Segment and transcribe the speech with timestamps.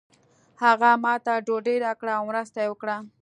[0.63, 2.95] هغه ماته ډوډۍ راکړه او مرسته یې وکړه.